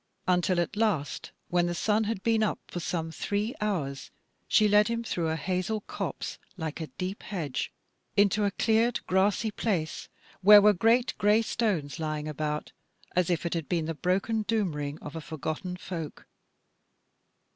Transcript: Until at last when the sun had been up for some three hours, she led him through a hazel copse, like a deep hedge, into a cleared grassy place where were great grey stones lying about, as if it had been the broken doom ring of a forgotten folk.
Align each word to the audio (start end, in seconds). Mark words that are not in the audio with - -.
Until 0.27 0.59
at 0.59 0.75
last 0.75 1.31
when 1.49 1.67
the 1.67 1.75
sun 1.75 2.05
had 2.05 2.23
been 2.23 2.41
up 2.41 2.57
for 2.67 2.79
some 2.79 3.11
three 3.11 3.53
hours, 3.61 4.09
she 4.47 4.67
led 4.67 4.87
him 4.87 5.03
through 5.03 5.27
a 5.27 5.35
hazel 5.35 5.81
copse, 5.81 6.39
like 6.57 6.81
a 6.81 6.87
deep 6.87 7.21
hedge, 7.21 7.71
into 8.17 8.43
a 8.43 8.49
cleared 8.49 9.05
grassy 9.05 9.51
place 9.51 10.09
where 10.41 10.59
were 10.59 10.73
great 10.73 11.13
grey 11.19 11.43
stones 11.43 11.99
lying 11.99 12.27
about, 12.27 12.71
as 13.15 13.29
if 13.29 13.45
it 13.45 13.53
had 13.53 13.69
been 13.69 13.85
the 13.85 13.93
broken 13.93 14.41
doom 14.41 14.75
ring 14.75 14.97
of 15.03 15.15
a 15.15 15.21
forgotten 15.21 15.77
folk. 15.77 16.25